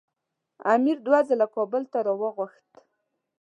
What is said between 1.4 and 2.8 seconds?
کابل ته راوغوښت.